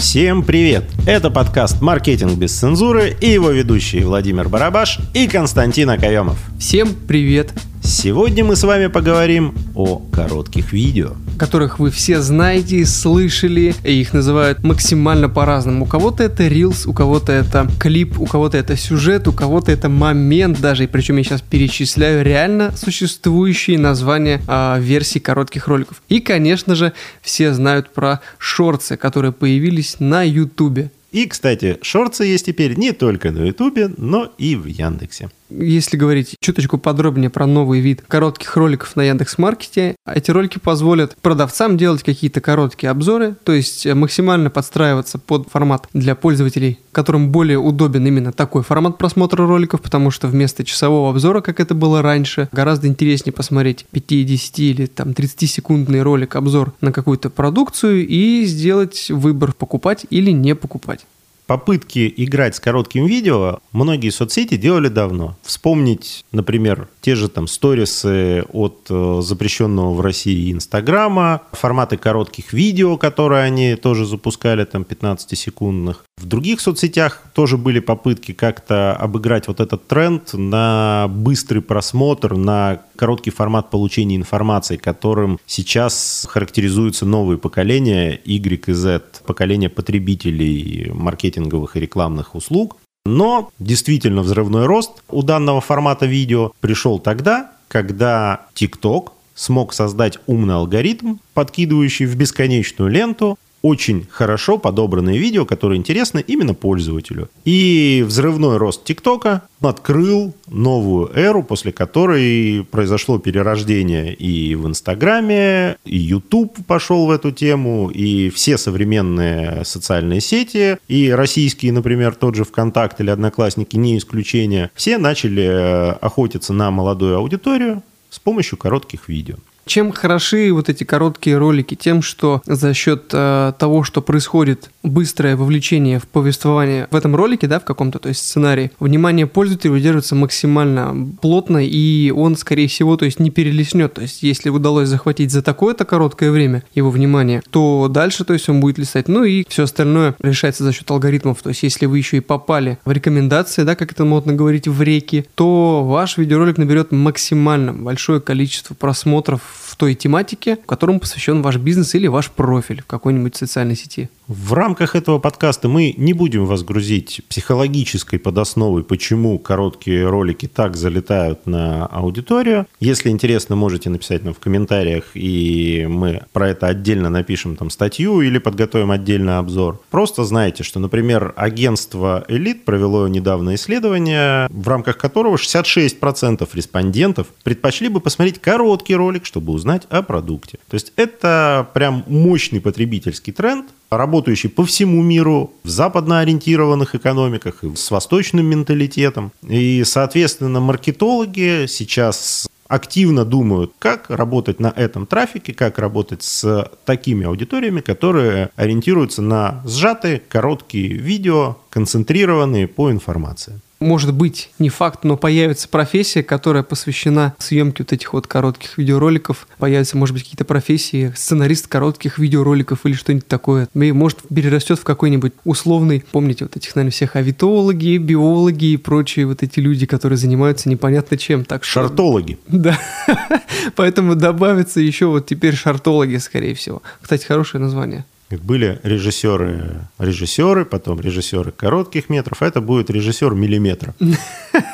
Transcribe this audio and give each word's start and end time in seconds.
Всем 0.00 0.42
привет! 0.42 0.84
Это 1.06 1.30
подкаст 1.30 1.82
«Маркетинг 1.82 2.38
без 2.38 2.58
цензуры» 2.58 3.14
и 3.20 3.28
его 3.28 3.50
ведущие 3.50 4.06
Владимир 4.06 4.48
Барабаш 4.48 4.98
и 5.12 5.28
Константин 5.28 5.90
Акаемов. 5.90 6.38
Всем 6.58 6.94
привет! 7.06 7.52
Сегодня 7.90 8.44
мы 8.44 8.54
с 8.54 8.62
вами 8.62 8.86
поговорим 8.86 9.52
о 9.74 9.96
коротких 10.12 10.72
видео. 10.72 11.16
Которых 11.36 11.80
вы 11.80 11.90
все 11.90 12.20
знаете 12.20 12.76
и 12.76 12.84
слышали, 12.84 13.74
и 13.82 14.00
их 14.00 14.12
называют 14.12 14.62
максимально 14.62 15.28
по-разному. 15.28 15.84
У 15.84 15.88
кого-то 15.88 16.22
это 16.22 16.46
рилс, 16.46 16.86
у 16.86 16.92
кого-то 16.92 17.32
это 17.32 17.68
клип, 17.80 18.20
у 18.20 18.26
кого-то 18.26 18.56
это 18.58 18.76
сюжет, 18.76 19.26
у 19.26 19.32
кого-то 19.32 19.72
это 19.72 19.88
момент 19.88 20.60
даже. 20.60 20.84
И 20.84 20.86
причем 20.86 21.16
я 21.16 21.24
сейчас 21.24 21.42
перечисляю 21.42 22.24
реально 22.24 22.72
существующие 22.76 23.76
названия 23.76 24.40
а, 24.46 24.78
версий 24.78 25.18
коротких 25.18 25.66
роликов. 25.66 26.00
И, 26.08 26.20
конечно 26.20 26.76
же, 26.76 26.92
все 27.22 27.52
знают 27.52 27.92
про 27.92 28.20
шорты, 28.38 28.96
которые 28.96 29.32
появились 29.32 29.96
на 29.98 30.22
ютубе. 30.22 30.92
И, 31.10 31.26
кстати, 31.26 31.76
шорты 31.82 32.24
есть 32.24 32.46
теперь 32.46 32.78
не 32.78 32.92
только 32.92 33.32
на 33.32 33.46
ютубе, 33.46 33.90
но 33.96 34.32
и 34.38 34.54
в 34.54 34.66
Яндексе. 34.66 35.28
Если 35.50 35.96
говорить 35.96 36.36
чуточку 36.40 36.78
подробнее 36.78 37.28
про 37.28 37.46
новый 37.46 37.80
вид 37.80 38.02
коротких 38.06 38.56
роликов 38.56 38.94
на 38.94 39.02
Яндекс.Маркете, 39.02 39.96
эти 40.06 40.30
ролики 40.30 40.58
позволят 40.58 41.16
продавцам 41.20 41.76
делать 41.76 42.02
какие-то 42.02 42.40
короткие 42.40 42.90
обзоры, 42.90 43.34
то 43.44 43.52
есть 43.52 43.86
максимально 43.86 44.50
подстраиваться 44.50 45.18
под 45.18 45.48
формат 45.48 45.88
для 45.92 46.14
пользователей, 46.14 46.78
которым 46.92 47.30
более 47.30 47.58
удобен 47.58 48.06
именно 48.06 48.32
такой 48.32 48.62
формат 48.62 48.96
просмотра 48.98 49.46
роликов, 49.46 49.82
потому 49.82 50.10
что 50.10 50.28
вместо 50.28 50.64
часового 50.64 51.10
обзора, 51.10 51.40
как 51.40 51.58
это 51.58 51.74
было 51.74 52.00
раньше, 52.00 52.48
гораздо 52.52 52.86
интереснее 52.86 53.32
посмотреть 53.32 53.86
50 53.90 54.58
или 54.60 54.86
там 54.86 55.10
30-секундный 55.10 56.02
ролик 56.02 56.36
обзор 56.36 56.74
на 56.80 56.92
какую-то 56.92 57.28
продукцию 57.28 58.06
и 58.06 58.44
сделать 58.44 59.10
выбор 59.10 59.52
покупать 59.52 60.06
или 60.10 60.30
не 60.30 60.54
покупать. 60.54 61.06
Попытки 61.50 62.14
играть 62.16 62.54
с 62.54 62.60
коротким 62.60 63.06
видео 63.06 63.58
многие 63.72 64.10
соцсети 64.10 64.56
делали 64.56 64.86
давно. 64.86 65.36
Вспомнить, 65.42 66.24
например, 66.30 66.86
те 67.00 67.16
же 67.16 67.28
там 67.28 67.48
сторисы 67.48 68.44
от 68.52 68.86
э, 68.88 69.20
запрещенного 69.20 69.94
в 69.94 70.00
России 70.00 70.52
Инстаграма, 70.52 71.42
форматы 71.50 71.96
коротких 71.96 72.52
видео, 72.52 72.96
которые 72.96 73.42
они 73.42 73.74
тоже 73.74 74.06
запускали, 74.06 74.64
там 74.64 74.82
15-секундных. 74.82 76.04
В 76.18 76.26
других 76.26 76.60
соцсетях 76.60 77.24
тоже 77.34 77.56
были 77.56 77.80
попытки 77.80 78.30
как-то 78.30 78.94
обыграть 78.94 79.48
вот 79.48 79.58
этот 79.58 79.88
тренд 79.88 80.32
на 80.34 81.08
быстрый 81.08 81.62
просмотр, 81.62 82.36
на 82.36 82.82
короткий 83.00 83.30
формат 83.30 83.70
получения 83.70 84.14
информации, 84.16 84.76
которым 84.76 85.40
сейчас 85.46 86.26
характеризуются 86.28 87.06
новые 87.06 87.38
поколения 87.38 88.20
Y 88.26 88.68
и 88.68 88.72
Z, 88.74 89.22
поколение 89.24 89.70
потребителей 89.70 90.90
маркетинговых 90.92 91.78
и 91.78 91.80
рекламных 91.80 92.34
услуг. 92.34 92.76
Но 93.06 93.50
действительно 93.58 94.20
взрывной 94.20 94.66
рост 94.66 95.02
у 95.08 95.22
данного 95.22 95.62
формата 95.62 96.04
видео 96.04 96.52
пришел 96.60 96.98
тогда, 96.98 97.52
когда 97.68 98.46
TikTok 98.54 99.12
смог 99.34 99.72
создать 99.72 100.18
умный 100.26 100.56
алгоритм, 100.56 101.16
подкидывающий 101.32 102.04
в 102.04 102.14
бесконечную 102.16 102.90
ленту 102.90 103.38
очень 103.62 104.06
хорошо 104.10 104.58
подобранные 104.58 105.18
видео, 105.18 105.44
которые 105.44 105.78
интересны 105.78 106.24
именно 106.26 106.54
пользователю. 106.54 107.28
И 107.44 108.04
взрывной 108.06 108.56
рост 108.56 108.84
ТикТока 108.84 109.42
открыл 109.60 110.34
новую 110.46 111.10
эру, 111.14 111.42
после 111.42 111.72
которой 111.72 112.64
произошло 112.70 113.18
перерождение 113.18 114.14
и 114.14 114.54
в 114.54 114.66
Инстаграме, 114.66 115.76
и 115.84 115.98
YouTube 115.98 116.56
пошел 116.66 117.06
в 117.06 117.10
эту 117.10 117.30
тему, 117.32 117.90
и 117.90 118.30
все 118.30 118.56
современные 118.56 119.64
социальные 119.64 120.20
сети, 120.20 120.78
и 120.88 121.10
российские, 121.10 121.72
например, 121.72 122.14
тот 122.14 122.34
же 122.34 122.44
ВКонтакт 122.44 123.00
или 123.00 123.10
Одноклассники, 123.10 123.76
не 123.76 123.98
исключение, 123.98 124.70
все 124.74 124.98
начали 124.98 125.42
э, 125.42 125.90
охотиться 126.00 126.52
на 126.52 126.70
молодую 126.70 127.16
аудиторию 127.16 127.82
с 128.08 128.18
помощью 128.18 128.58
коротких 128.58 129.08
видео. 129.08 129.36
Чем 129.70 129.92
хороши 129.92 130.52
вот 130.52 130.68
эти 130.68 130.82
короткие 130.82 131.38
ролики? 131.38 131.76
Тем, 131.76 132.02
что 132.02 132.42
за 132.44 132.74
счет 132.74 133.04
э, 133.12 133.52
того, 133.56 133.84
что 133.84 134.02
происходит 134.02 134.68
быстрое 134.82 135.36
вовлечение 135.36 136.00
в 136.00 136.08
повествование 136.08 136.88
в 136.90 136.96
этом 136.96 137.14
ролике, 137.14 137.46
да, 137.46 137.60
в 137.60 137.64
каком-то, 137.64 138.00
то 138.00 138.08
есть 138.08 138.26
сценарии, 138.26 138.72
внимание 138.80 139.28
пользователя 139.28 139.70
удерживается 139.70 140.16
максимально 140.16 141.12
плотно, 141.22 141.64
и 141.64 142.10
он, 142.10 142.36
скорее 142.36 142.66
всего, 142.66 142.96
то 142.96 143.04
есть 143.04 143.20
не 143.20 143.30
перелеснет. 143.30 143.94
То 143.94 144.02
есть, 144.02 144.24
если 144.24 144.48
удалось 144.48 144.88
захватить 144.88 145.30
за 145.30 145.40
такое-то 145.40 145.84
короткое 145.84 146.32
время 146.32 146.64
его 146.74 146.90
внимание, 146.90 147.40
то 147.52 147.86
дальше, 147.88 148.24
то 148.24 148.32
есть, 148.32 148.48
он 148.48 148.58
будет 148.58 148.76
листать. 148.76 149.06
Ну 149.06 149.22
и 149.22 149.44
все 149.48 149.62
остальное 149.62 150.16
решается 150.20 150.64
за 150.64 150.72
счет 150.72 150.90
алгоритмов. 150.90 151.42
То 151.42 151.50
есть, 151.50 151.62
если 151.62 151.86
вы 151.86 151.98
еще 151.98 152.16
и 152.16 152.20
попали 152.20 152.80
в 152.84 152.90
рекомендации, 152.90 153.62
да, 153.62 153.76
как 153.76 153.92
это 153.92 154.04
модно 154.04 154.32
говорить, 154.32 154.66
в 154.66 154.82
реки, 154.82 155.26
то 155.36 155.84
ваш 155.84 156.18
видеоролик 156.18 156.58
наберет 156.58 156.90
максимально 156.90 157.72
большое 157.72 158.20
количество 158.20 158.74
просмотров 158.74 159.59
в 159.60 159.76
той 159.76 159.94
тематике, 159.94 160.56
которому 160.56 161.00
посвящен 161.00 161.42
ваш 161.42 161.56
бизнес 161.56 161.94
или 161.94 162.06
ваш 162.06 162.30
профиль 162.30 162.82
в 162.82 162.86
какой-нибудь 162.86 163.36
социальной 163.36 163.76
сети. 163.76 164.08
В 164.26 164.52
рамках 164.52 164.94
этого 164.94 165.18
подкаста 165.18 165.68
мы 165.68 165.92
не 165.96 166.12
будем 166.12 166.46
вас 166.46 166.62
грузить 166.62 167.20
психологической 167.28 168.18
подосновой, 168.18 168.84
почему 168.84 169.38
короткие 169.38 170.08
ролики 170.08 170.46
так 170.46 170.76
залетают 170.76 171.46
на 171.46 171.86
аудиторию. 171.86 172.66
Если 172.78 173.10
интересно, 173.10 173.56
можете 173.56 173.90
написать 173.90 174.24
нам 174.24 174.32
в 174.32 174.38
комментариях, 174.38 175.10
и 175.14 175.86
мы 175.88 176.22
про 176.32 176.50
это 176.50 176.68
отдельно 176.68 177.10
напишем 177.10 177.56
там 177.56 177.70
статью 177.70 178.20
или 178.20 178.38
подготовим 178.38 178.90
отдельный 178.92 179.38
обзор. 179.38 179.80
Просто 179.90 180.24
знайте, 180.24 180.62
что, 180.62 180.78
например, 180.78 181.34
агентство 181.36 182.24
«Элит» 182.28 182.64
провело 182.64 183.08
недавно 183.08 183.56
исследование, 183.56 184.46
в 184.50 184.68
рамках 184.68 184.96
которого 184.96 185.36
66% 185.36 186.48
респондентов 186.52 187.26
предпочли 187.42 187.88
бы 187.88 188.00
посмотреть 188.00 188.40
короткий 188.40 188.94
ролик, 188.94 189.26
чтобы 189.26 189.49
узнать 189.50 189.86
о 189.90 190.02
продукте. 190.02 190.58
То 190.68 190.74
есть 190.74 190.92
это 190.96 191.68
прям 191.74 192.04
мощный 192.06 192.60
потребительский 192.60 193.32
тренд, 193.32 193.70
работающий 193.90 194.48
по 194.48 194.64
всему 194.64 195.02
миру, 195.02 195.52
в 195.64 195.68
западно 195.68 196.20
ориентированных 196.20 196.94
экономиках, 196.94 197.64
и 197.64 197.74
с 197.74 197.90
восточным 197.90 198.46
менталитетом. 198.46 199.32
И, 199.46 199.82
соответственно, 199.84 200.60
маркетологи 200.60 201.66
сейчас 201.66 202.48
активно 202.68 203.24
думают, 203.24 203.72
как 203.80 204.08
работать 204.10 204.60
на 204.60 204.68
этом 204.68 205.04
трафике, 205.04 205.52
как 205.52 205.80
работать 205.80 206.22
с 206.22 206.70
такими 206.84 207.26
аудиториями, 207.26 207.80
которые 207.80 208.50
ориентируются 208.54 209.22
на 209.22 209.60
сжатые, 209.66 210.22
короткие 210.28 210.88
видео, 210.94 211.56
концентрированные 211.70 212.68
по 212.68 212.92
информации 212.92 213.60
может 213.80 214.12
быть, 214.12 214.50
не 214.58 214.68
факт, 214.68 215.04
но 215.04 215.16
появится 215.16 215.68
профессия, 215.68 216.22
которая 216.22 216.62
посвящена 216.62 217.34
съемке 217.38 217.82
вот 217.82 217.92
этих 217.92 218.12
вот 218.12 218.26
коротких 218.26 218.76
видеороликов. 218.78 219.48
Появятся, 219.58 219.96
может 219.96 220.14
быть, 220.14 220.24
какие-то 220.24 220.44
профессии, 220.44 221.12
сценарист 221.16 221.66
коротких 221.66 222.18
видеороликов 222.18 222.84
или 222.84 222.92
что-нибудь 222.92 223.26
такое. 223.26 223.68
И, 223.74 223.92
может, 223.92 224.20
перерастет 224.28 224.78
в 224.78 224.84
какой-нибудь 224.84 225.32
условный, 225.44 226.04
помните, 226.12 226.44
вот 226.44 226.56
этих, 226.56 226.74
наверное, 226.76 226.92
всех 226.92 227.16
авитологи, 227.16 227.96
биологи 227.96 228.66
и 228.66 228.76
прочие 228.76 229.26
вот 229.26 229.42
эти 229.42 229.60
люди, 229.60 229.86
которые 229.86 230.18
занимаются 230.18 230.68
непонятно 230.68 231.16
чем. 231.16 231.44
Так 231.44 231.64
что... 231.64 231.80
Шартологи. 231.80 232.38
Да. 232.48 232.78
Поэтому 233.76 234.14
добавится 234.14 234.80
еще 234.80 235.06
вот 235.06 235.26
теперь 235.26 235.54
шартологи, 235.54 236.16
скорее 236.16 236.54
всего. 236.54 236.82
Кстати, 237.00 237.24
хорошее 237.24 237.62
название. 237.62 238.04
Были 238.30 238.78
режиссеры, 238.82 239.88
режиссеры, 239.98 240.64
потом 240.64 241.00
режиссеры 241.00 241.50
коротких 241.50 242.08
метров, 242.08 242.42
а 242.42 242.46
это 242.46 242.60
будет 242.60 242.90
режиссер 242.90 243.34
миллиметра. 243.34 243.94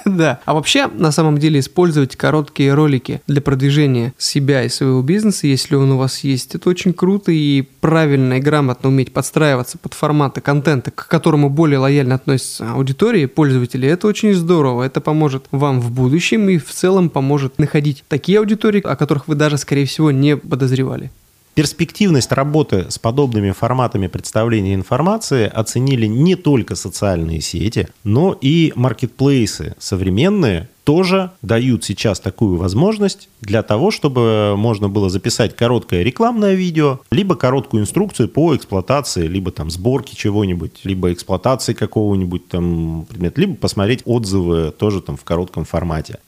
Да. 0.05 0.41
А 0.45 0.55
вообще, 0.55 0.87
на 0.87 1.11
самом 1.11 1.37
деле, 1.39 1.59
использовать 1.61 2.17
короткие 2.17 2.75
ролики 2.75 3.21
для 3.27 3.41
продвижения 3.41 4.15
себя 4.17 4.63
и 4.63 4.69
своего 4.69 5.03
бизнеса, 5.03 5.49
если 5.49 5.75
он 5.75 5.91
у 5.93 5.99
вас 5.99 6.21
есть, 6.21 6.55
это 6.55 6.71
очень 6.71 6.93
круто 6.93 7.33
и 7.33 7.63
правильно 7.81 8.35
и 8.35 8.41
грамотно 8.41 8.89
уметь 8.89 9.13
подстраиваться 9.13 9.79
под 9.79 9.95
форматы 9.95 10.41
контента, 10.41 10.93
к 10.93 11.09
которому 11.09 11.51
более 11.51 11.81
лояльно 11.81 12.15
относятся 12.15 12.71
аудитории, 12.71 13.27
пользователи. 13.27 13.89
Это 13.89 14.07
очень 14.07 14.33
здорово. 14.33 14.85
Это 14.85 15.01
поможет 15.01 15.47
вам 15.51 15.81
в 15.81 15.91
будущем 15.91 16.49
и 16.49 16.59
в 16.59 16.71
целом 16.71 17.11
поможет 17.11 17.59
находить 17.59 18.05
такие 18.09 18.39
аудитории, 18.39 18.81
о 18.83 18.97
которых 18.97 19.27
вы 19.29 19.35
даже, 19.35 19.59
скорее 19.59 19.87
всего, 19.87 20.13
не 20.13 20.37
подозревали. 20.37 21.11
Перспективность 21.57 22.33
работы 22.33 22.91
с 22.91 22.99
подобными 22.99 23.51
форматами 23.51 24.09
представления 24.09 24.75
информации 24.75 25.47
оценили 25.49 26.05
не 26.05 26.35
только 26.35 26.75
социальные 26.75 27.41
сети, 27.41 27.89
но 28.05 28.37
и 28.39 28.75
маркетплейсы 28.77 29.75
современные, 29.79 30.69
тоже 30.85 31.33
дают 31.41 31.83
сейчас 31.83 32.21
такую 32.21 32.59
возможность 32.59 33.31
для 33.41 33.63
того, 33.63 33.91
чтобы 33.91 34.55
можно 34.59 34.91
было 34.91 35.09
записать 35.09 35.57
короткое 35.57 36.03
рекламное 36.03 36.53
видео, 36.53 37.01
либо 37.11 37.37
короткую 37.37 37.85
инструкцию 37.85 38.29
по 38.29 38.55
эксплуатации, 38.55 39.27
либо 39.27 39.51
там 39.51 39.71
сборки 39.71 40.15
чего-нибудь, 40.15 40.81
либо 40.85 41.11
эксплуатации 41.11 41.73
какого-нибудь 41.73 42.49
там 42.49 43.07
предмета, 43.09 43.41
либо 43.41 43.55
посмотреть 43.57 44.03
отзывы 44.05 44.75
тоже 44.79 45.01
там 45.01 45.17
в 45.17 45.25
коротком 45.25 45.65
формате. 45.65 46.19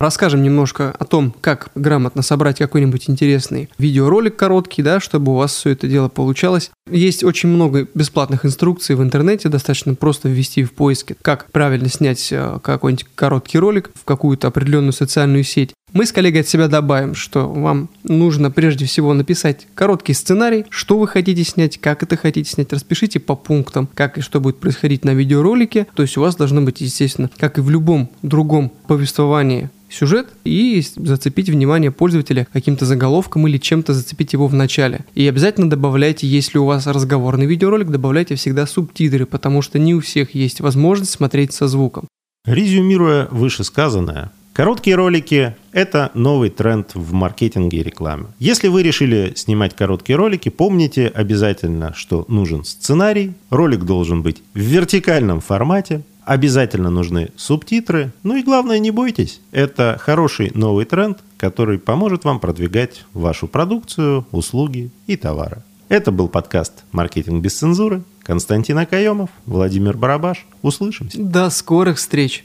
Расскажем 0.00 0.42
немножко 0.42 0.94
о 0.98 1.04
том, 1.04 1.34
как 1.42 1.68
грамотно 1.74 2.22
собрать 2.22 2.56
какой-нибудь 2.56 3.10
интересный 3.10 3.68
видеоролик 3.76 4.34
короткий, 4.34 4.82
да, 4.82 4.98
чтобы 4.98 5.32
у 5.32 5.34
вас 5.34 5.54
все 5.54 5.70
это 5.70 5.86
дело 5.86 6.08
получалось. 6.08 6.70
Есть 6.90 7.22
очень 7.22 7.50
много 7.50 7.86
бесплатных 7.92 8.46
инструкций 8.46 8.96
в 8.96 9.02
интернете, 9.02 9.50
достаточно 9.50 9.94
просто 9.94 10.30
ввести 10.30 10.64
в 10.64 10.72
поиске, 10.72 11.16
как 11.20 11.50
правильно 11.50 11.90
снять 11.90 12.32
э, 12.32 12.58
какой-нибудь 12.62 13.08
короткий 13.14 13.58
ролик 13.58 13.90
в 13.94 14.06
какую-то 14.06 14.48
определенную 14.48 14.94
социальную 14.94 15.44
сеть. 15.44 15.74
Мы 15.92 16.06
с 16.06 16.12
коллегой 16.12 16.42
от 16.42 16.48
себя 16.48 16.68
добавим, 16.68 17.14
что 17.14 17.48
вам 17.48 17.88
нужно 18.04 18.50
прежде 18.50 18.86
всего 18.86 19.12
написать 19.12 19.66
короткий 19.74 20.12
сценарий, 20.12 20.64
что 20.70 20.98
вы 20.98 21.08
хотите 21.08 21.42
снять, 21.42 21.78
как 21.78 22.02
это 22.02 22.16
хотите 22.16 22.48
снять, 22.48 22.72
распишите 22.72 23.18
по 23.18 23.34
пунктам, 23.34 23.88
как 23.94 24.18
и 24.18 24.20
что 24.20 24.40
будет 24.40 24.58
происходить 24.58 25.04
на 25.04 25.14
видеоролике. 25.14 25.86
То 25.94 26.02
есть 26.02 26.16
у 26.16 26.20
вас 26.20 26.36
должно 26.36 26.62
быть, 26.62 26.80
естественно, 26.80 27.28
как 27.36 27.58
и 27.58 27.60
в 27.60 27.70
любом 27.70 28.10
другом 28.22 28.70
повествовании, 28.86 29.70
сюжет 29.88 30.28
и 30.44 30.82
зацепить 30.96 31.50
внимание 31.50 31.90
пользователя 31.90 32.46
каким-то 32.52 32.86
заголовком 32.86 33.48
или 33.48 33.58
чем-то 33.58 33.92
зацепить 33.92 34.32
его 34.32 34.46
в 34.46 34.54
начале. 34.54 35.04
И 35.14 35.26
обязательно 35.26 35.68
добавляйте, 35.68 36.26
если 36.26 36.58
у 36.58 36.64
вас 36.64 36.86
разговорный 36.86 37.46
видеоролик, 37.46 37.88
добавляйте 37.88 38.36
всегда 38.36 38.66
субтитры, 38.66 39.26
потому 39.26 39.62
что 39.62 39.78
не 39.80 39.94
у 39.94 40.00
всех 40.00 40.34
есть 40.36 40.60
возможность 40.60 41.10
смотреть 41.10 41.52
со 41.52 41.66
звуком. 41.66 42.06
Резюмируя 42.46 43.26
вышесказанное, 43.30 44.30
Короткие 44.60 44.96
ролики– 44.96 45.56
это 45.72 46.10
новый 46.12 46.50
тренд 46.50 46.94
в 46.94 47.14
маркетинге 47.14 47.78
и 47.78 47.82
рекламе. 47.82 48.26
Если 48.38 48.68
вы 48.68 48.82
решили 48.82 49.32
снимать 49.34 49.74
короткие 49.74 50.16
ролики, 50.16 50.50
помните 50.50 51.06
обязательно, 51.06 51.94
что 51.94 52.26
нужен 52.28 52.64
сценарий, 52.64 53.32
ролик 53.48 53.84
должен 53.84 54.20
быть 54.20 54.42
в 54.52 54.58
вертикальном 54.58 55.40
формате, 55.40 56.02
обязательно 56.26 56.90
нужны 56.90 57.30
субтитры, 57.36 58.12
ну 58.22 58.36
и 58.36 58.42
главное, 58.42 58.78
не 58.78 58.90
бойтесь. 58.90 59.40
Это 59.50 59.96
хороший 59.98 60.50
новый 60.52 60.84
тренд, 60.84 61.20
который 61.38 61.78
поможет 61.78 62.24
вам 62.24 62.38
продвигать 62.38 63.06
вашу 63.14 63.48
продукцию, 63.48 64.26
услуги 64.30 64.90
и 65.06 65.16
товары. 65.16 65.62
Это 65.88 66.12
был 66.12 66.28
подкаст 66.28 66.84
«Маркетинг 66.92 67.42
без 67.42 67.58
цензуры». 67.58 68.02
Константин 68.22 68.78
Акаемов, 68.78 69.30
Владимир 69.44 69.96
Барабаш. 69.96 70.46
Услышимся. 70.62 71.18
До 71.18 71.50
скорых 71.50 71.96
встреч! 71.96 72.38